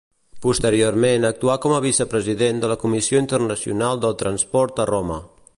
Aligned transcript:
Posteriorment 0.43 1.27
actuà 1.29 1.57
com 1.67 1.75
a 1.75 1.83
vicepresident 1.85 2.63
de 2.63 2.73
la 2.73 2.79
Comissió 2.87 3.23
Internacional 3.27 4.05
del 4.07 4.21
Transport 4.25 4.87
a 4.87 4.93
Roma. 4.97 5.25